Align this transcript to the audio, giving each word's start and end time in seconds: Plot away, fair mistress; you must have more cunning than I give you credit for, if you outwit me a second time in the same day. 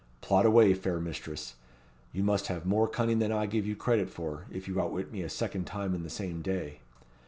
Plot 0.19 0.47
away, 0.47 0.73
fair 0.73 0.99
mistress; 0.99 1.53
you 2.11 2.23
must 2.23 2.47
have 2.47 2.65
more 2.65 2.87
cunning 2.87 3.19
than 3.19 3.31
I 3.31 3.45
give 3.45 3.67
you 3.67 3.75
credit 3.75 4.09
for, 4.09 4.47
if 4.51 4.67
you 4.67 4.81
outwit 4.81 5.11
me 5.11 5.21
a 5.21 5.29
second 5.29 5.65
time 5.67 5.93
in 5.93 6.01
the 6.01 6.09
same 6.09 6.41
day. 6.41 6.79